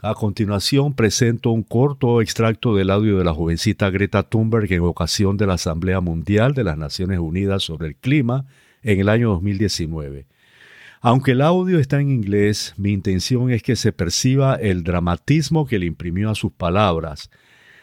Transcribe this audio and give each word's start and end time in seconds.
A 0.00 0.14
continuación 0.14 0.94
presento 0.94 1.50
un 1.50 1.64
corto 1.64 2.22
extracto 2.22 2.76
del 2.76 2.90
audio 2.90 3.18
de 3.18 3.24
la 3.24 3.34
jovencita 3.34 3.90
Greta 3.90 4.22
Thunberg 4.22 4.72
en 4.72 4.82
ocasión 4.82 5.36
de 5.36 5.48
la 5.48 5.54
Asamblea 5.54 6.00
Mundial 6.00 6.54
de 6.54 6.62
las 6.62 6.78
Naciones 6.78 7.18
Unidas 7.18 7.64
sobre 7.64 7.88
el 7.88 7.96
Clima 7.96 8.46
en 8.84 9.00
el 9.00 9.08
año 9.08 9.30
2019. 9.30 10.28
Aunque 11.00 11.32
el 11.32 11.40
audio 11.40 11.80
está 11.80 12.00
en 12.00 12.10
inglés, 12.10 12.74
mi 12.76 12.92
intención 12.92 13.50
es 13.50 13.64
que 13.64 13.74
se 13.74 13.92
perciba 13.92 14.54
el 14.54 14.84
dramatismo 14.84 15.66
que 15.66 15.80
le 15.80 15.86
imprimió 15.86 16.30
a 16.30 16.36
sus 16.36 16.52
palabras. 16.52 17.28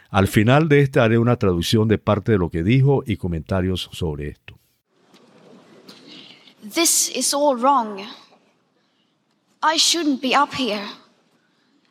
Al 0.09 0.29
final 0.29 0.69
de 0.69 0.79
este 0.79 1.01
haré 1.01 1.17
una 1.17 1.35
traducción 1.35 1.89
de 1.89 1.97
parte 1.97 2.31
de 2.31 2.37
lo 2.37 2.49
que 2.49 2.63
dijo 2.63 3.03
y 3.05 3.17
comentarios 3.17 3.89
sobre 3.91 4.29
esto. 4.29 4.57
This 6.73 7.11
is 7.13 7.33
all 7.33 7.59
wrong. 7.59 7.99
I 9.61 9.77
shouldn't 9.77 10.21
be 10.21 10.33
up 10.33 10.53
here. 10.57 11.04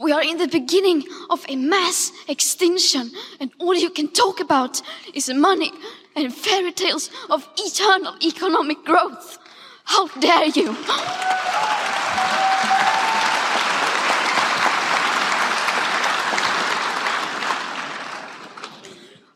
We 0.00 0.12
are 0.12 0.22
in 0.22 0.38
the 0.38 0.48
beginning 0.48 1.04
of 1.28 1.44
a 1.46 1.56
mass 1.56 2.10
extinction, 2.26 3.10
and 3.38 3.50
all 3.58 3.74
you 3.74 3.90
can 3.90 4.08
talk 4.08 4.40
about 4.40 4.80
is 5.12 5.28
money 5.28 5.72
and 6.16 6.34
fairy 6.34 6.72
tales 6.72 7.10
of 7.28 7.46
eternal 7.58 8.14
economic 8.24 8.82
growth. 8.82 9.36
How 9.84 10.08
dare 10.08 10.46
you! 10.46 10.72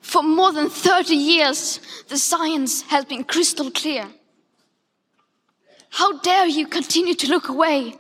For 0.01 0.23
more 0.23 0.53
than 0.53 0.71
30 0.71 1.15
years, 1.15 1.79
the 2.09 2.17
science 2.17 2.81
has 2.83 3.05
been 3.05 3.25
crystal 3.25 3.71
clear. 3.71 4.07
How 5.91 6.21
dare 6.21 6.47
you 6.47 6.67
continue 6.67 7.15
to 7.17 7.29
look 7.29 7.51
away 7.51 7.99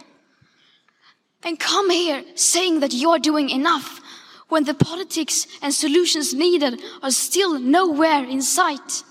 and 1.44 1.58
come 1.58 1.90
here 1.90 2.24
saying 2.34 2.80
that 2.80 2.92
you're 2.92 3.18
doing 3.18 3.50
enough 3.50 4.00
when 4.48 4.64
the 4.64 4.74
politics 4.74 5.46
and 5.62 5.72
solutions 5.72 6.34
needed 6.34 6.80
are 7.02 7.10
still 7.10 7.58
nowhere 7.58 8.24
in 8.24 8.42
sight? 8.42 9.02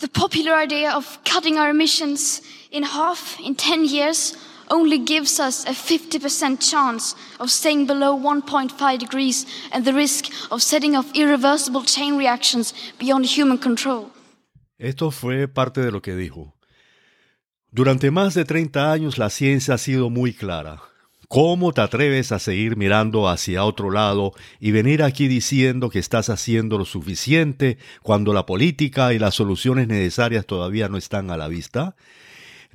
The 0.00 0.08
popular 0.08 0.54
idea 0.54 0.90
of 0.90 1.18
cutting 1.24 1.58
our 1.58 1.70
emissions 1.70 2.42
in 2.70 2.82
half 2.82 3.38
in 3.40 3.54
10 3.54 3.86
years 3.86 4.36
only 4.68 4.98
gives 4.98 5.40
us 5.40 5.64
a 5.64 5.70
50% 5.70 6.60
chance 6.60 7.14
of 7.40 7.50
staying 7.50 7.86
below 7.86 8.18
1.5 8.18 8.98
degrees 8.98 9.46
and 9.72 9.84
the 9.84 9.92
risk 9.92 10.26
of 10.50 10.62
setting 10.62 10.96
off 10.96 11.10
irreversible 11.14 11.84
chain 11.84 12.18
reactions 12.18 12.74
beyond 12.98 13.24
human 13.24 13.58
control. 13.58 14.10
Esto 14.78 15.10
fue 15.10 15.48
parte 15.48 15.80
de 15.80 15.90
lo 15.90 16.02
que 16.02 16.14
dijo. 16.14 16.55
Durante 17.72 18.10
más 18.10 18.34
de 18.34 18.44
30 18.44 18.92
años 18.92 19.18
la 19.18 19.28
ciencia 19.28 19.74
ha 19.74 19.78
sido 19.78 20.08
muy 20.08 20.32
clara. 20.32 20.80
¿Cómo 21.28 21.72
te 21.72 21.80
atreves 21.80 22.30
a 22.30 22.38
seguir 22.38 22.76
mirando 22.76 23.28
hacia 23.28 23.64
otro 23.64 23.90
lado 23.90 24.32
y 24.60 24.70
venir 24.70 25.02
aquí 25.02 25.26
diciendo 25.26 25.90
que 25.90 25.98
estás 25.98 26.30
haciendo 26.30 26.78
lo 26.78 26.84
suficiente 26.84 27.78
cuando 28.02 28.32
la 28.32 28.46
política 28.46 29.12
y 29.12 29.18
las 29.18 29.34
soluciones 29.34 29.88
necesarias 29.88 30.46
todavía 30.46 30.88
no 30.88 30.96
están 30.96 31.30
a 31.30 31.36
la 31.36 31.48
vista? 31.48 31.96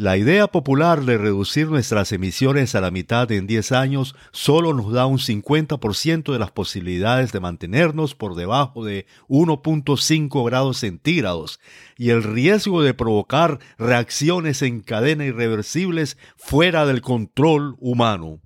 La 0.02 0.18
idea 0.18 0.48
popular 0.48 1.06
de 1.06 1.20
reducir 1.20 1.68
nuestras 1.68 2.12
emisiones 2.12 2.74
a 2.74 2.82
la 2.82 2.90
mitad 2.90 3.32
en 3.32 3.46
10 3.46 3.72
años 3.72 4.16
solo 4.32 4.74
nos 4.74 4.92
da 4.92 5.06
un 5.06 5.20
50% 5.20 6.34
de 6.34 6.40
las 6.40 6.50
posibilidades 6.50 7.32
de 7.32 7.40
mantenernos 7.40 8.16
por 8.16 8.34
debajo 8.34 8.84
de 8.84 9.06
1.5 9.28 10.44
grados 10.44 10.78
centígrados 10.78 11.60
y 11.98 12.10
el 12.10 12.24
riesgo 12.24 12.82
de 12.82 12.96
provocar 12.96 13.60
reacciones 13.78 14.64
en 14.64 14.82
cadena 14.82 15.24
irreversibles 15.26 16.18
fuera 16.36 16.88
del 16.88 17.02
control 17.02 17.76
humano. 17.78 18.40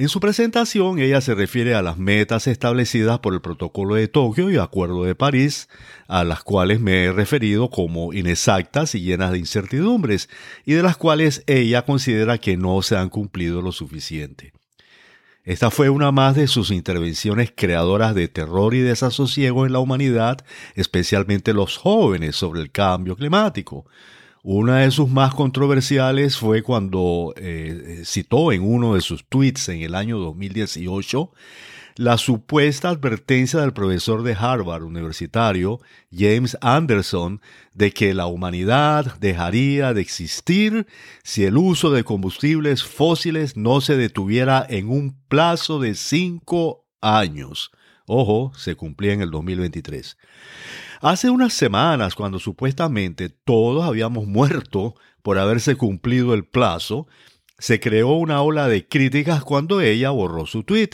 En 0.00 0.08
su 0.08 0.18
presentación, 0.18 0.98
ella 0.98 1.20
se 1.20 1.34
refiere 1.34 1.74
a 1.74 1.82
las 1.82 1.98
metas 1.98 2.46
establecidas 2.46 3.18
por 3.18 3.34
el 3.34 3.42
Protocolo 3.42 3.96
de 3.96 4.08
Tokio 4.08 4.50
y 4.50 4.56
Acuerdo 4.56 5.04
de 5.04 5.14
París, 5.14 5.68
a 6.08 6.24
las 6.24 6.42
cuales 6.42 6.80
me 6.80 7.04
he 7.04 7.12
referido 7.12 7.68
como 7.68 8.14
inexactas 8.14 8.94
y 8.94 9.02
llenas 9.02 9.30
de 9.32 9.40
incertidumbres, 9.40 10.30
y 10.64 10.72
de 10.72 10.82
las 10.82 10.96
cuales 10.96 11.44
ella 11.46 11.84
considera 11.84 12.38
que 12.38 12.56
no 12.56 12.80
se 12.80 12.96
han 12.96 13.10
cumplido 13.10 13.60
lo 13.60 13.72
suficiente. 13.72 14.54
Esta 15.44 15.70
fue 15.70 15.90
una 15.90 16.12
más 16.12 16.34
de 16.34 16.46
sus 16.46 16.70
intervenciones 16.70 17.52
creadoras 17.54 18.14
de 18.14 18.26
terror 18.28 18.72
y 18.72 18.80
desasosiego 18.80 19.66
en 19.66 19.74
la 19.74 19.80
humanidad, 19.80 20.46
especialmente 20.76 21.52
los 21.52 21.76
jóvenes, 21.76 22.36
sobre 22.36 22.62
el 22.62 22.70
cambio 22.70 23.16
climático. 23.16 23.84
Una 24.42 24.78
de 24.78 24.90
sus 24.90 25.10
más 25.10 25.34
controversiales 25.34 26.38
fue 26.38 26.62
cuando 26.62 27.34
eh, 27.36 28.02
citó 28.06 28.52
en 28.52 28.62
uno 28.62 28.94
de 28.94 29.02
sus 29.02 29.26
tweets 29.28 29.68
en 29.68 29.82
el 29.82 29.94
año 29.94 30.18
2018 30.18 31.30
la 31.96 32.16
supuesta 32.16 32.88
advertencia 32.88 33.60
del 33.60 33.74
profesor 33.74 34.22
de 34.22 34.32
Harvard 34.32 34.84
universitario, 34.84 35.80
James 36.10 36.56
Anderson, 36.62 37.42
de 37.74 37.92
que 37.92 38.14
la 38.14 38.24
humanidad 38.26 39.18
dejaría 39.20 39.92
de 39.92 40.00
existir 40.00 40.86
si 41.22 41.44
el 41.44 41.58
uso 41.58 41.90
de 41.90 42.04
combustibles 42.04 42.82
fósiles 42.82 43.58
no 43.58 43.82
se 43.82 43.98
detuviera 43.98 44.64
en 44.66 44.88
un 44.88 45.20
plazo 45.28 45.78
de 45.78 45.94
cinco 45.94 46.86
años. 47.02 47.70
Ojo, 48.06 48.52
se 48.56 48.74
cumplía 48.76 49.12
en 49.12 49.20
el 49.20 49.30
2023. 49.30 50.16
Hace 51.02 51.30
unas 51.30 51.54
semanas, 51.54 52.14
cuando 52.14 52.38
supuestamente 52.38 53.30
todos 53.30 53.84
habíamos 53.84 54.26
muerto 54.26 54.94
por 55.22 55.38
haberse 55.38 55.74
cumplido 55.74 56.34
el 56.34 56.44
plazo, 56.44 57.08
se 57.58 57.80
creó 57.80 58.12
una 58.12 58.42
ola 58.42 58.68
de 58.68 58.86
críticas 58.86 59.42
cuando 59.42 59.80
ella 59.80 60.10
borró 60.10 60.44
su 60.44 60.62
tweet. 60.62 60.90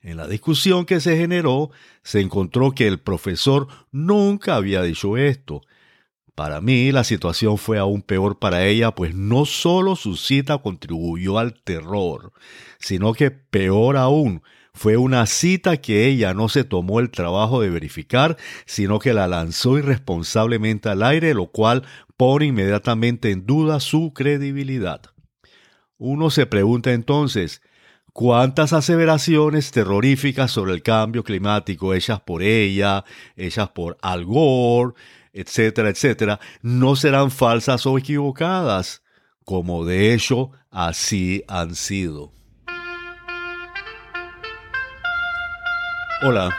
En 0.00 0.16
la 0.16 0.28
discusión 0.28 0.86
que 0.86 1.00
se 1.00 1.16
generó, 1.16 1.70
se 2.04 2.20
encontró 2.20 2.70
que 2.70 2.86
el 2.86 3.00
profesor 3.00 3.66
nunca 3.90 4.54
había 4.54 4.80
dicho 4.82 5.16
esto. 5.16 5.62
Para 6.36 6.60
mí 6.60 6.92
la 6.92 7.02
situación 7.02 7.58
fue 7.58 7.78
aún 7.78 8.02
peor 8.02 8.38
para 8.38 8.64
ella, 8.64 8.94
pues 8.94 9.12
no 9.12 9.44
solo 9.44 9.96
su 9.96 10.16
cita 10.16 10.58
contribuyó 10.58 11.38
al 11.38 11.60
terror, 11.64 12.32
sino 12.78 13.12
que 13.12 13.32
peor 13.32 13.96
aún, 13.96 14.42
fue 14.72 14.96
una 14.96 15.26
cita 15.26 15.76
que 15.78 16.06
ella 16.06 16.34
no 16.34 16.48
se 16.48 16.64
tomó 16.64 17.00
el 17.00 17.10
trabajo 17.10 17.60
de 17.60 17.70
verificar, 17.70 18.36
sino 18.66 18.98
que 18.98 19.12
la 19.12 19.28
lanzó 19.28 19.78
irresponsablemente 19.78 20.88
al 20.88 21.02
aire, 21.02 21.34
lo 21.34 21.48
cual 21.48 21.84
pone 22.16 22.46
inmediatamente 22.46 23.30
en 23.30 23.46
duda 23.46 23.80
su 23.80 24.12
credibilidad. 24.12 25.02
Uno 25.98 26.30
se 26.30 26.46
pregunta 26.46 26.92
entonces, 26.92 27.62
¿cuántas 28.12 28.72
aseveraciones 28.72 29.70
terroríficas 29.70 30.50
sobre 30.50 30.72
el 30.72 30.82
cambio 30.82 31.24
climático 31.24 31.92
hechas 31.92 32.20
por 32.20 32.42
ella, 32.42 33.04
hechas 33.36 33.68
por 33.70 33.98
Al 34.00 34.24
Gore, 34.24 34.94
etcétera, 35.32 35.90
etcétera, 35.90 36.40
no 36.62 36.96
serán 36.96 37.30
falsas 37.30 37.84
o 37.86 37.98
equivocadas? 37.98 39.02
Como 39.44 39.84
de 39.84 40.14
hecho 40.14 40.52
así 40.70 41.44
han 41.48 41.74
sido. 41.74 42.39
Hola, 46.22 46.54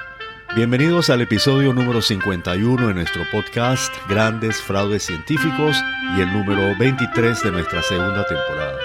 bienvenidos 0.55 1.11
al 1.11 1.21
episodio 1.21 1.71
número 1.71 2.01
51 2.01 2.87
de 2.87 2.95
nuestro 2.95 3.21
podcast 3.31 3.93
Grandes 4.09 4.59
Fraudes 4.59 5.03
Científicos 5.03 5.77
y 6.17 6.21
el 6.21 6.33
número 6.33 6.75
23 6.79 7.43
de 7.43 7.51
nuestra 7.51 7.83
segunda 7.83 8.25
temporada. 8.25 8.79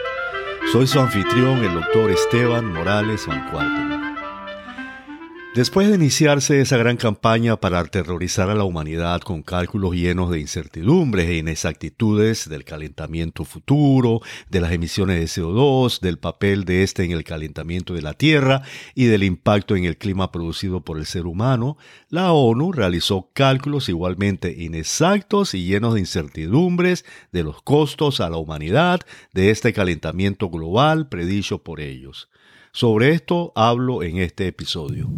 Soy 0.71 0.87
su 0.87 1.01
anfitrión, 1.01 1.65
el 1.65 1.73
doctor 1.73 2.11
Esteban 2.11 2.71
Morales 2.75 3.27
Mancuarto. 3.27 3.96
Después 5.57 5.89
de 5.89 5.95
iniciarse 5.95 6.61
esa 6.61 6.77
gran 6.77 6.99
campaña 6.99 7.57
para 7.57 7.79
aterrorizar 7.79 8.51
a 8.51 8.55
la 8.55 8.65
humanidad 8.65 9.23
con 9.23 9.43
cálculos 9.43 9.95
llenos 9.95 10.31
de 10.31 10.39
incertidumbres 10.39 11.29
e 11.31 11.39
inexactitudes 11.39 12.51
del 12.51 12.63
calentamiento 12.63 13.43
futuro, 13.47 14.21
de 14.51 14.61
las 14.61 14.73
emisiones 14.73 15.19
de 15.19 15.43
CO2, 15.43 16.01
del 16.01 16.19
papel 16.19 16.67
de 16.67 16.83
este 16.83 17.05
en 17.05 17.13
el 17.13 17.25
calentamiento 17.25 17.95
de 17.95 18.03
la 18.03 18.13
Tierra 18.13 18.65
y 18.95 19.07
del 19.07 19.23
impacto 19.23 19.77
en 19.77 19.87
el 19.87 19.97
clima 19.97 20.31
producido 20.31 20.83
por 20.83 20.99
el 20.99 21.07
ser 21.07 21.25
humano, 21.25 21.79
la 22.11 22.33
ONU 22.33 22.73
realizó 22.73 23.31
cálculos 23.33 23.89
igualmente 23.89 24.55
inexactos 24.63 25.55
y 25.55 25.65
llenos 25.65 25.95
de 25.95 26.01
incertidumbres 26.01 27.07
de 27.33 27.45
los 27.45 27.63
costos 27.63 28.21
a 28.21 28.29
la 28.29 28.37
humanidad 28.37 29.01
de 29.33 29.49
este 29.49 29.73
calentamiento 29.73 30.51
global 30.51 31.09
predicho 31.09 31.63
por 31.63 31.81
ellos. 31.81 32.29
Sobre 32.73 33.13
esto 33.13 33.55
hablo 33.57 34.03
en 34.03 34.19
este 34.19 34.49
episodio. 34.49 35.09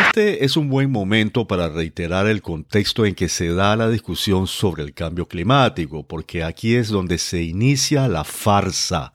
Este 0.00 0.44
es 0.44 0.56
un 0.56 0.70
buen 0.70 0.90
momento 0.90 1.46
para 1.46 1.68
reiterar 1.68 2.26
el 2.26 2.40
contexto 2.40 3.04
en 3.04 3.14
que 3.14 3.28
se 3.28 3.52
da 3.52 3.76
la 3.76 3.90
discusión 3.90 4.46
sobre 4.46 4.84
el 4.84 4.94
cambio 4.94 5.28
climático, 5.28 6.06
porque 6.06 6.44
aquí 6.44 6.76
es 6.76 6.88
donde 6.88 7.18
se 7.18 7.42
inicia 7.42 8.08
la 8.08 8.24
farsa. 8.24 9.12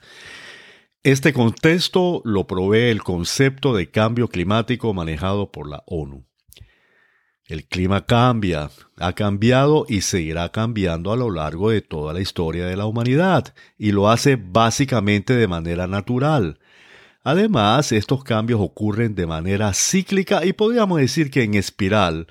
Este 1.01 1.33
contexto 1.33 2.21
lo 2.25 2.45
provee 2.45 2.91
el 2.91 3.01
concepto 3.01 3.75
de 3.75 3.89
cambio 3.89 4.27
climático 4.27 4.93
manejado 4.93 5.51
por 5.51 5.67
la 5.67 5.83
ONU. 5.87 6.27
El 7.47 7.65
clima 7.65 8.05
cambia, 8.05 8.69
ha 8.97 9.13
cambiado 9.13 9.85
y 9.89 10.01
seguirá 10.01 10.51
cambiando 10.51 11.11
a 11.11 11.15
lo 11.15 11.31
largo 11.31 11.71
de 11.71 11.81
toda 11.81 12.13
la 12.13 12.19
historia 12.19 12.67
de 12.67 12.77
la 12.77 12.85
humanidad, 12.85 13.55
y 13.79 13.93
lo 13.93 14.09
hace 14.09 14.35
básicamente 14.35 15.33
de 15.33 15.47
manera 15.47 15.87
natural. 15.87 16.59
Además, 17.27 17.91
estos 17.91 18.23
cambios 18.23 18.61
ocurren 18.61 19.13
de 19.13 19.27
manera 19.27 19.73
cíclica 19.73 20.45
y 20.45 20.53
podríamos 20.53 21.01
decir 21.01 21.29
que 21.29 21.43
en 21.43 21.55
espiral, 21.55 22.27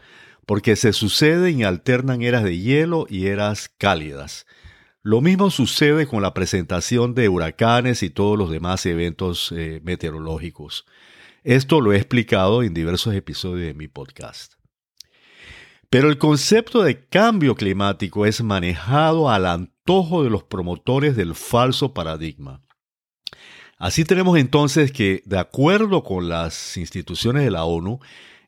porque 0.47 0.75
se 0.75 0.95
suceden 0.95 1.61
y 1.61 1.65
alternan 1.65 2.23
eras 2.23 2.45
de 2.45 2.59
hielo 2.59 3.07
y 3.11 3.27
eras 3.27 3.69
cálidas. 3.77 4.47
Lo 5.03 5.21
mismo 5.21 5.51
sucede 5.51 6.07
con 6.07 6.23
la 6.23 6.33
presentación 6.33 7.15
de 7.15 7.29
huracanes 7.29 8.03
y 8.03 8.09
todos 8.09 8.39
los 8.39 8.49
demás 8.49 8.87
eventos 8.87 9.53
eh, 9.55 9.83
meteorológicos. 9.85 10.87
Esto 11.45 11.83
lo 11.83 11.93
he 11.93 11.97
explicado 11.99 12.63
en 12.63 12.73
diversos 12.73 13.15
episodios 13.15 13.67
de 13.67 13.75
mi 13.75 13.89
podcast. 13.89 14.55
Pero 15.91 16.09
el 16.09 16.17
concepto 16.17 16.83
de 16.83 17.05
cambio 17.07 17.55
climático 17.55 18.25
es 18.25 18.43
manejado 18.43 19.29
al 19.29 19.45
antojo 19.45 20.25
de 20.25 20.31
los 20.31 20.45
promotores 20.45 21.17
del 21.17 21.35
falso 21.35 21.93
paradigma. 21.93 22.66
Así 23.79 24.05
tenemos 24.05 24.39
entonces 24.39 24.91
que, 24.91 25.23
de 25.27 25.39
acuerdo 25.39 26.03
con 26.03 26.29
las 26.29 26.77
instituciones 26.77 27.45
de 27.45 27.51
la 27.51 27.65
ONU, 27.65 28.01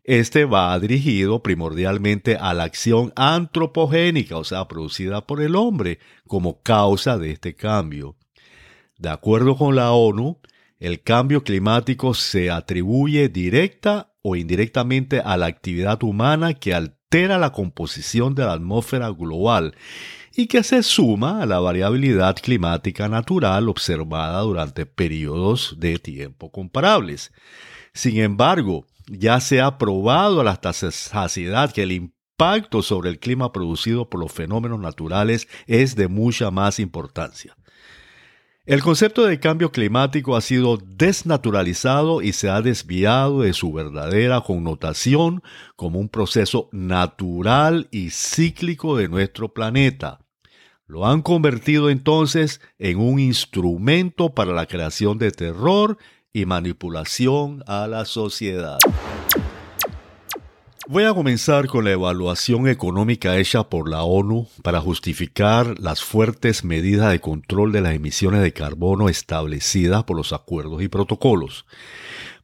este 0.04 0.46
va 0.46 0.78
dirigido 0.78 1.42
primordialmente 1.42 2.36
a 2.36 2.54
la 2.54 2.64
acción 2.64 3.12
antropogénica, 3.14 4.38
o 4.38 4.44
sea, 4.44 4.66
producida 4.66 5.26
por 5.26 5.42
el 5.42 5.54
hombre, 5.54 5.98
como 6.26 6.62
causa 6.62 7.18
de 7.18 7.30
este 7.30 7.54
cambio. 7.54 8.16
De 8.96 9.10
acuerdo 9.10 9.56
con 9.56 9.76
la 9.76 9.92
ONU, 9.92 10.38
el 10.78 11.02
cambio 11.02 11.44
climático 11.44 12.14
se 12.14 12.50
atribuye 12.50 13.28
directa 13.28 14.14
o 14.22 14.34
indirectamente 14.34 15.20
a 15.20 15.36
la 15.36 15.46
actividad 15.46 16.02
humana 16.02 16.54
que 16.54 16.72
al 16.72 16.98
altera 17.08 17.38
la 17.38 17.52
composición 17.52 18.34
de 18.34 18.44
la 18.44 18.52
atmósfera 18.52 19.08
global 19.08 19.74
y 20.40 20.46
que 20.46 20.62
se 20.62 20.84
suma 20.84 21.42
a 21.42 21.46
la 21.46 21.58
variabilidad 21.58 22.36
climática 22.36 23.08
natural 23.08 23.68
observada 23.68 24.40
durante 24.42 24.86
periodos 24.86 25.74
de 25.80 25.98
tiempo 25.98 26.52
comparables. 26.52 27.32
Sin 27.92 28.20
embargo, 28.20 28.86
ya 29.08 29.40
se 29.40 29.60
ha 29.60 29.78
probado 29.78 30.40
a 30.40 30.44
la 30.44 30.60
saciedad 30.72 31.72
que 31.72 31.82
el 31.82 31.90
impacto 31.90 32.82
sobre 32.82 33.10
el 33.10 33.18
clima 33.18 33.50
producido 33.50 34.08
por 34.08 34.20
los 34.20 34.30
fenómenos 34.30 34.78
naturales 34.78 35.48
es 35.66 35.96
de 35.96 36.06
mucha 36.06 36.52
más 36.52 36.78
importancia. 36.78 37.56
El 38.64 38.80
concepto 38.80 39.24
de 39.24 39.40
cambio 39.40 39.72
climático 39.72 40.36
ha 40.36 40.40
sido 40.40 40.76
desnaturalizado 40.76 42.22
y 42.22 42.32
se 42.32 42.48
ha 42.48 42.62
desviado 42.62 43.40
de 43.40 43.54
su 43.54 43.72
verdadera 43.72 44.40
connotación 44.42 45.42
como 45.74 45.98
un 45.98 46.08
proceso 46.08 46.68
natural 46.70 47.88
y 47.90 48.10
cíclico 48.10 48.96
de 48.96 49.08
nuestro 49.08 49.52
planeta. 49.52 50.20
Lo 50.88 51.06
han 51.06 51.20
convertido 51.20 51.90
entonces 51.90 52.62
en 52.78 52.98
un 52.98 53.18
instrumento 53.18 54.30
para 54.30 54.54
la 54.54 54.64
creación 54.64 55.18
de 55.18 55.30
terror 55.30 55.98
y 56.32 56.46
manipulación 56.46 57.62
a 57.66 57.86
la 57.86 58.06
sociedad. 58.06 58.78
Voy 60.86 61.04
a 61.04 61.12
comenzar 61.12 61.66
con 61.66 61.84
la 61.84 61.90
evaluación 61.90 62.66
económica 62.68 63.36
hecha 63.36 63.64
por 63.64 63.90
la 63.90 64.02
ONU 64.02 64.48
para 64.62 64.80
justificar 64.80 65.78
las 65.78 66.02
fuertes 66.02 66.64
medidas 66.64 67.12
de 67.12 67.20
control 67.20 67.70
de 67.70 67.82
las 67.82 67.94
emisiones 67.94 68.40
de 68.40 68.54
carbono 68.54 69.10
establecidas 69.10 70.04
por 70.04 70.16
los 70.16 70.32
acuerdos 70.32 70.80
y 70.80 70.88
protocolos. 70.88 71.66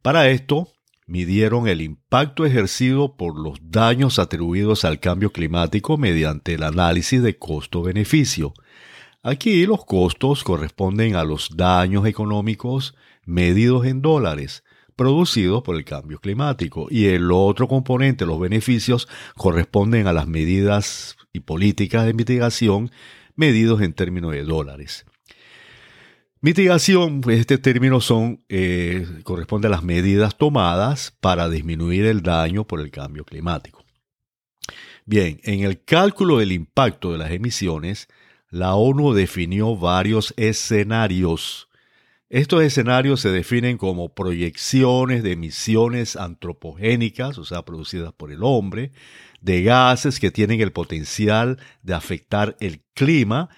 Para 0.02 0.28
esto, 0.28 0.73
midieron 1.06 1.68
el 1.68 1.80
impacto 1.80 2.46
ejercido 2.46 3.16
por 3.16 3.38
los 3.38 3.58
daños 3.62 4.18
atribuidos 4.18 4.84
al 4.84 5.00
cambio 5.00 5.30
climático 5.30 5.98
mediante 5.98 6.54
el 6.54 6.62
análisis 6.62 7.22
de 7.22 7.38
costo-beneficio. 7.38 8.54
Aquí 9.22 9.66
los 9.66 9.84
costos 9.84 10.44
corresponden 10.44 11.16
a 11.16 11.24
los 11.24 11.56
daños 11.56 12.06
económicos 12.06 12.94
medidos 13.24 13.86
en 13.86 14.02
dólares, 14.02 14.64
producidos 14.96 15.62
por 15.62 15.76
el 15.76 15.84
cambio 15.84 16.18
climático. 16.20 16.86
Y 16.90 17.06
el 17.06 17.32
otro 17.32 17.68
componente, 17.68 18.26
los 18.26 18.38
beneficios, 18.38 19.08
corresponden 19.34 20.06
a 20.06 20.12
las 20.12 20.26
medidas 20.26 21.16
y 21.32 21.40
políticas 21.40 22.06
de 22.06 22.14
mitigación 22.14 22.90
medidos 23.34 23.80
en 23.80 23.94
términos 23.94 24.32
de 24.32 24.44
dólares. 24.44 25.06
Mitigación, 26.44 27.22
pues 27.22 27.40
este 27.40 27.56
término 27.56 28.02
son, 28.02 28.44
eh, 28.50 29.06
corresponde 29.22 29.68
a 29.68 29.70
las 29.70 29.82
medidas 29.82 30.36
tomadas 30.36 31.16
para 31.22 31.48
disminuir 31.48 32.04
el 32.04 32.20
daño 32.20 32.66
por 32.66 32.80
el 32.80 32.90
cambio 32.90 33.24
climático. 33.24 33.82
Bien, 35.06 35.40
en 35.44 35.60
el 35.60 35.82
cálculo 35.82 36.36
del 36.36 36.52
impacto 36.52 37.12
de 37.12 37.16
las 37.16 37.30
emisiones, 37.30 38.08
la 38.50 38.74
ONU 38.74 39.14
definió 39.14 39.74
varios 39.74 40.34
escenarios 40.36 41.70
estos 42.30 42.62
escenarios 42.62 43.20
se 43.20 43.30
definen 43.30 43.76
como 43.76 44.14
proyecciones 44.14 45.22
de 45.22 45.32
emisiones 45.32 46.16
antropogénicas, 46.16 47.38
o 47.38 47.44
sea, 47.44 47.64
producidas 47.64 48.12
por 48.12 48.32
el 48.32 48.42
hombre, 48.42 48.92
de 49.40 49.62
gases 49.62 50.18
que 50.18 50.30
tienen 50.30 50.60
el 50.60 50.72
potencial 50.72 51.58
de 51.82 51.94
afectar 51.94 52.56
el 52.60 52.82
clima, 52.94 53.50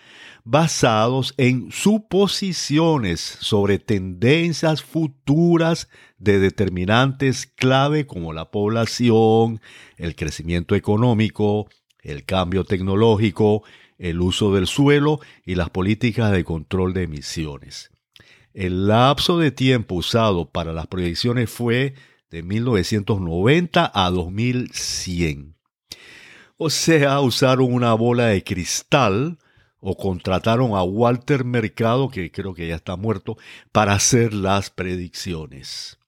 basados 0.43 1.35
en 1.39 1.71
suposiciones 1.71 3.21
sobre 3.21 3.79
tendencias 3.79 4.83
futuras 4.83 5.89
de 6.19 6.41
determinantes 6.41 7.47
clave 7.47 8.07
como 8.07 8.33
la 8.33 8.51
población, 8.51 9.61
el 9.97 10.17
crecimiento 10.17 10.75
económico, 10.75 11.69
el 12.01 12.25
cambio 12.25 12.65
tecnológico, 12.65 13.62
el 13.99 14.21
uso 14.21 14.53
del 14.53 14.67
suelo 14.67 15.21
y 15.45 15.55
las 15.55 15.71
políticas 15.71 16.33
de 16.33 16.45
control 16.45 16.95
de 16.95 17.05
emisiones. 17.05 17.91
El 18.56 18.88
lapso 18.88 19.38
de 19.38 19.50
tiempo 19.50 19.97
usado 19.97 20.49
para 20.49 20.73
las 20.73 20.87
proyecciones 20.87 21.50
fue 21.50 21.92
de 22.31 22.42
1990 22.42 23.92
a 23.95 24.11
2100. 24.11 25.54
O 26.57 26.71
sea, 26.71 27.21
usaron 27.21 27.71
una 27.71 27.92
bola 27.92 28.28
de 28.28 28.42
cristal 28.42 29.37
o 29.78 29.95
contrataron 29.95 30.75
a 30.75 30.83
Walter 30.83 31.45
Mercado, 31.45 32.09
que 32.09 32.33
creo 32.33 32.54
que 32.54 32.66
ya 32.66 32.76
está 32.76 32.97
muerto, 32.97 33.37
para 33.73 33.92
hacer 33.92 34.33
las 34.33 34.71
predicciones. 34.71 35.99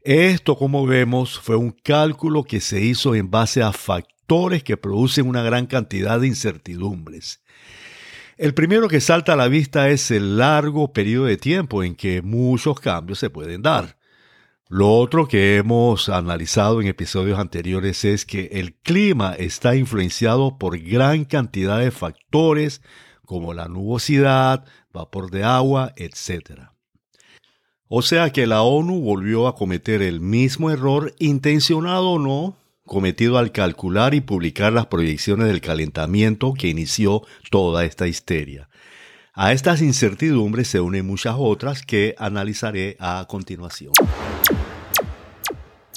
Esto, 0.00 0.56
como 0.56 0.86
vemos, 0.86 1.38
fue 1.38 1.56
un 1.56 1.72
cálculo 1.72 2.44
que 2.44 2.62
se 2.62 2.80
hizo 2.80 3.14
en 3.14 3.30
base 3.30 3.62
a 3.62 3.74
factores 3.74 4.64
que 4.64 4.78
producen 4.78 5.28
una 5.28 5.42
gran 5.42 5.66
cantidad 5.66 6.18
de 6.18 6.28
incertidumbres. 6.28 7.42
El 8.36 8.52
primero 8.52 8.88
que 8.88 9.00
salta 9.00 9.32
a 9.32 9.36
la 9.36 9.48
vista 9.48 9.88
es 9.88 10.10
el 10.10 10.36
largo 10.36 10.92
periodo 10.92 11.24
de 11.24 11.38
tiempo 11.38 11.82
en 11.82 11.94
que 11.94 12.20
muchos 12.20 12.78
cambios 12.80 13.18
se 13.18 13.30
pueden 13.30 13.62
dar. 13.62 13.96
Lo 14.68 14.92
otro 14.92 15.26
que 15.26 15.56
hemos 15.56 16.10
analizado 16.10 16.82
en 16.82 16.86
episodios 16.86 17.38
anteriores 17.38 18.04
es 18.04 18.26
que 18.26 18.50
el 18.52 18.74
clima 18.74 19.32
está 19.32 19.74
influenciado 19.74 20.58
por 20.58 20.78
gran 20.78 21.24
cantidad 21.24 21.78
de 21.78 21.90
factores 21.90 22.82
como 23.24 23.54
la 23.54 23.68
nubosidad, 23.68 24.66
vapor 24.92 25.30
de 25.30 25.42
agua, 25.42 25.94
etc. 25.96 26.72
O 27.88 28.02
sea 28.02 28.30
que 28.32 28.46
la 28.46 28.60
ONU 28.60 29.00
volvió 29.00 29.46
a 29.46 29.54
cometer 29.54 30.02
el 30.02 30.20
mismo 30.20 30.70
error, 30.70 31.14
intencionado 31.18 32.10
o 32.10 32.18
no, 32.18 32.54
cometido 32.86 33.36
al 33.38 33.52
calcular 33.52 34.14
y 34.14 34.20
publicar 34.20 34.72
las 34.72 34.86
proyecciones 34.86 35.48
del 35.48 35.60
calentamiento 35.60 36.54
que 36.54 36.68
inició 36.68 37.22
toda 37.50 37.84
esta 37.84 38.06
histeria. 38.06 38.68
A 39.34 39.52
estas 39.52 39.82
incertidumbres 39.82 40.68
se 40.68 40.80
unen 40.80 41.06
muchas 41.06 41.34
otras 41.38 41.82
que 41.82 42.14
analizaré 42.16 42.96
a 42.98 43.26
continuación. 43.28 43.92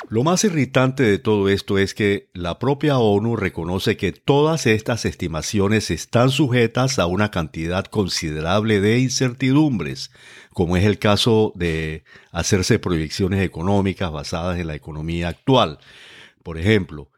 Lo 0.09 0.23
más 0.23 0.43
irritante 0.43 1.03
de 1.03 1.19
todo 1.19 1.49
esto 1.49 1.77
es 1.77 1.93
que 1.93 2.29
la 2.33 2.57
propia 2.57 2.97
ONU 2.97 3.35
reconoce 3.35 3.95
que 3.95 4.11
todas 4.11 4.65
estas 4.65 5.05
estimaciones 5.05 5.91
están 5.91 6.31
sujetas 6.31 6.97
a 6.97 7.05
una 7.05 7.29
cantidad 7.29 7.85
considerable 7.85 8.81
de 8.81 8.97
incertidumbres, 8.97 10.09
como 10.51 10.77
es 10.77 10.83
el 10.83 10.97
caso 10.97 11.53
de 11.55 12.03
hacerse 12.31 12.79
proyecciones 12.79 13.41
económicas 13.41 14.11
basadas 14.11 14.59
en 14.59 14.65
la 14.65 14.73
economía 14.73 15.27
actual. 15.27 15.77
Por 16.43 16.57
ejemplo, 16.57 17.11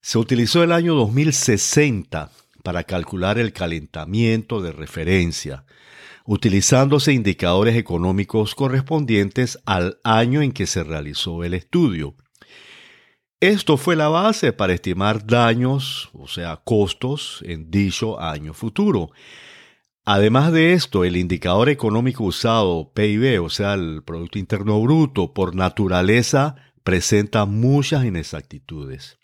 se 0.00 0.18
utilizó 0.18 0.62
el 0.62 0.72
año 0.72 0.94
2060 0.94 2.30
para 2.62 2.84
calcular 2.84 3.38
el 3.38 3.52
calentamiento 3.52 4.60
de 4.60 4.72
referencia, 4.72 5.64
utilizándose 6.24 7.12
indicadores 7.12 7.76
económicos 7.76 8.54
correspondientes 8.54 9.58
al 9.66 9.98
año 10.04 10.42
en 10.42 10.52
que 10.52 10.66
se 10.66 10.84
realizó 10.84 11.44
el 11.44 11.54
estudio. 11.54 12.14
Esto 13.40 13.76
fue 13.76 13.96
la 13.96 14.08
base 14.08 14.52
para 14.52 14.72
estimar 14.72 15.26
daños, 15.26 16.10
o 16.12 16.28
sea, 16.28 16.60
costos 16.64 17.42
en 17.44 17.70
dicho 17.70 18.20
año 18.20 18.54
futuro. 18.54 19.10
Además 20.04 20.52
de 20.52 20.72
esto, 20.72 21.04
el 21.04 21.16
indicador 21.16 21.68
económico 21.68 22.24
usado, 22.24 22.92
PIB, 22.92 23.42
o 23.42 23.50
sea, 23.50 23.74
el 23.74 24.02
Producto 24.04 24.38
Interno 24.38 24.80
Bruto, 24.80 25.32
por 25.32 25.54
naturaleza 25.56 26.71
presenta 26.82 27.44
muchas 27.46 28.04
inexactitudes. 28.04 29.18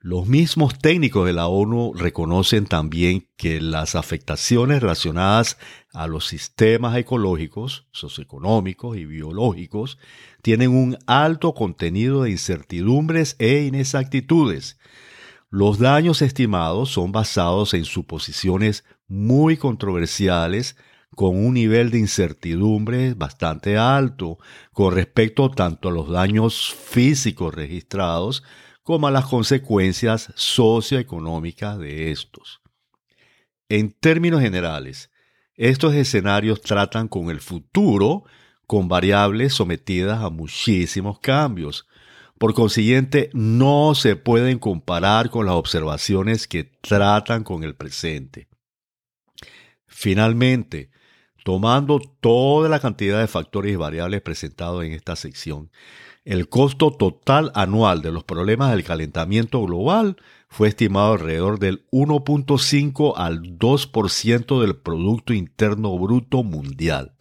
Los 0.00 0.28
mismos 0.28 0.78
técnicos 0.78 1.26
de 1.26 1.32
la 1.32 1.48
ONU 1.48 1.92
reconocen 1.92 2.66
también 2.66 3.28
que 3.36 3.60
las 3.60 3.96
afectaciones 3.96 4.80
relacionadas 4.80 5.58
a 5.92 6.06
los 6.06 6.24
sistemas 6.24 6.96
ecológicos, 6.96 7.88
socioeconómicos 7.90 8.96
y 8.96 9.06
biológicos 9.06 9.98
tienen 10.40 10.70
un 10.70 10.96
alto 11.08 11.52
contenido 11.52 12.22
de 12.22 12.30
incertidumbres 12.30 13.34
e 13.40 13.62
inexactitudes. 13.62 14.78
Los 15.50 15.80
daños 15.80 16.22
estimados 16.22 16.90
son 16.90 17.10
basados 17.10 17.74
en 17.74 17.84
suposiciones 17.84 18.84
muy 19.08 19.56
controversiales 19.56 20.76
con 21.18 21.44
un 21.44 21.54
nivel 21.54 21.90
de 21.90 21.98
incertidumbre 21.98 23.14
bastante 23.14 23.76
alto 23.76 24.38
con 24.72 24.94
respecto 24.94 25.50
tanto 25.50 25.88
a 25.88 25.90
los 25.90 26.08
daños 26.08 26.72
físicos 26.72 27.52
registrados 27.52 28.44
como 28.84 29.08
a 29.08 29.10
las 29.10 29.26
consecuencias 29.26 30.32
socioeconómicas 30.36 31.76
de 31.80 32.12
estos. 32.12 32.60
En 33.68 33.90
términos 33.90 34.42
generales, 34.42 35.10
estos 35.56 35.92
escenarios 35.94 36.62
tratan 36.62 37.08
con 37.08 37.30
el 37.30 37.40
futuro 37.40 38.22
con 38.68 38.86
variables 38.86 39.54
sometidas 39.54 40.22
a 40.22 40.30
muchísimos 40.30 41.18
cambios. 41.18 41.88
Por 42.38 42.54
consiguiente, 42.54 43.30
no 43.32 43.96
se 43.96 44.14
pueden 44.14 44.60
comparar 44.60 45.30
con 45.30 45.46
las 45.46 45.56
observaciones 45.56 46.46
que 46.46 46.62
tratan 46.62 47.42
con 47.42 47.64
el 47.64 47.74
presente. 47.74 48.46
Finalmente, 49.88 50.92
tomando 51.48 51.98
toda 52.20 52.68
la 52.68 52.78
cantidad 52.78 53.20
de 53.20 53.26
factores 53.26 53.72
y 53.72 53.76
variables 53.76 54.20
presentados 54.20 54.84
en 54.84 54.92
esta 54.92 55.16
sección, 55.16 55.70
el 56.26 56.50
costo 56.50 56.90
total 56.90 57.52
anual 57.54 58.02
de 58.02 58.12
los 58.12 58.22
problemas 58.22 58.70
del 58.70 58.84
calentamiento 58.84 59.62
global 59.62 60.18
fue 60.50 60.68
estimado 60.68 61.14
alrededor 61.14 61.58
del 61.58 61.86
1.5 61.90 63.14
al 63.16 63.58
2% 63.58 64.60
del 64.60 64.76
Producto 64.76 65.32
Interno 65.32 65.98
Bruto 65.98 66.42
Mundial. 66.42 67.14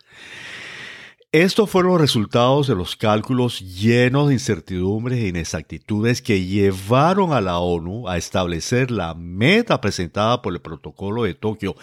Estos 1.34 1.70
fueron 1.70 1.92
los 1.92 2.02
resultados 2.02 2.68
de 2.68 2.76
los 2.76 2.96
cálculos 2.96 3.60
llenos 3.60 4.28
de 4.28 4.34
incertidumbres 4.34 5.20
e 5.20 5.28
inexactitudes 5.28 6.22
que 6.22 6.46
llevaron 6.46 7.32
a 7.32 7.42
la 7.42 7.60
ONU 7.60 8.08
a 8.08 8.18
establecer 8.18 8.92
la 8.92 9.14
meta 9.14 9.80
presentada 9.80 10.42
por 10.42 10.54
el 10.54 10.62
Protocolo 10.62 11.24
de 11.24 11.34
Tokio 11.34 11.76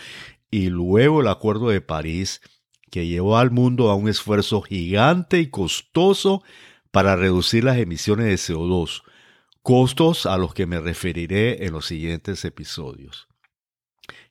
y 0.55 0.71
luego 0.71 1.21
el 1.21 1.27
Acuerdo 1.27 1.71
de 1.71 1.81
París, 1.81 2.41
que 2.93 3.09
llevó 3.09 3.39
al 3.39 3.51
mundo 3.51 3.91
a 3.91 3.97
un 3.97 4.09
esfuerzo 4.09 4.63
gigante 4.63 5.41
y 5.41 5.51
costoso 5.51 6.45
para 6.93 7.17
reducir 7.17 7.65
las 7.65 7.77
emisiones 7.77 8.27
de 8.27 8.55
CO2, 8.55 9.03
costos 9.63 10.27
a 10.27 10.39
los 10.39 10.55
que 10.55 10.67
me 10.67 10.79
referiré 10.79 11.67
en 11.67 11.73
los 11.73 11.87
siguientes 11.87 12.45
episodios. 12.45 13.27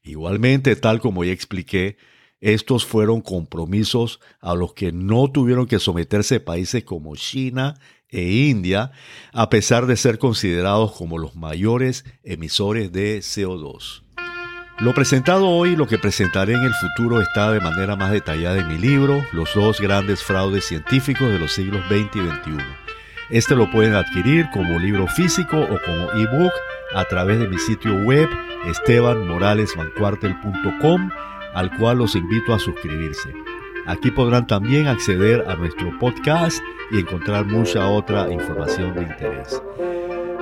Igualmente, 0.01 0.77
tal 0.77 1.01
como 1.01 1.25
ya 1.25 1.34
expliqué, 1.34 1.98
estos 2.39 2.86
fueron 2.86 3.20
compromisos 3.20 4.22
a 4.39 4.56
los 4.56 4.74
que 4.74 4.94
no 4.94 5.30
tuvieron 5.30 5.65
que 5.65 5.80
someterse 5.80 6.39
países 6.39 6.86
como 6.86 7.18
China 7.18 7.77
e 8.08 8.32
India, 8.48 8.94
a 9.34 9.50
pesar 9.50 9.88
de 9.88 9.98
ser 9.98 10.20
considerados 10.20 10.94
como 10.94 11.18
los 11.18 11.36
mayores 11.36 12.06
emisores 12.24 12.94
de 12.94 13.18
CO2. 13.20 14.02
Lo 14.80 14.94
presentado 14.94 15.50
hoy 15.50 15.72
y 15.72 15.75
lo 15.75 15.88
que 15.88 16.00
presentaré 16.00 16.53
en 16.53 16.63
el 16.63 16.74
futuro 16.74 17.22
está 17.22 17.51
de 17.51 17.60
manera 17.60 17.96
más 17.96 18.12
detallada 18.12 18.60
en 18.60 18.68
mi 18.68 18.80
libro, 18.80 19.24
Los 19.32 19.53
dos 19.53 19.80
grandes 19.80 20.24
fraudes 20.24 20.65
científicos 20.65 21.30
de 21.30 21.38
los 21.39 21.53
siglos 21.53 21.82
XX 21.88 22.15
y 22.15 22.20
XXI. 22.20 22.58
Este 23.30 23.56
lo 23.56 23.72
pueden 23.72 23.94
adquirir 23.94 24.48
como 24.51 24.80
libro 24.80 25.06
físico 25.08 25.60
o 25.60 25.80
como 25.86 26.12
ebook 26.13 26.51
a 26.96 27.06
través 27.06 27.39
de 27.39 27.48
mi 27.48 27.60
sitio 27.60 27.96
web 28.03 28.27
estebanmoralesmancuartel.com, 28.65 31.10
al 31.53 31.77
cual 31.77 32.00
los 32.00 32.15
invito 32.15 32.53
a 32.53 32.60
suscribirse. 32.60 33.32
Aquí 33.86 34.12
podrán 34.12 34.48
también 34.48 34.88
acceder 34.88 35.46
a 35.48 35.56
nuestro 35.56 35.98
podcast 36.00 36.62
y 36.92 37.00
encontrar 37.00 37.46
mucha 37.46 37.88
otra 37.88 38.30
información 38.32 38.96
de 38.96 39.03
interés. 39.03 39.62